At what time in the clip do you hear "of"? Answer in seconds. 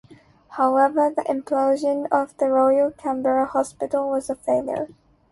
2.11-2.35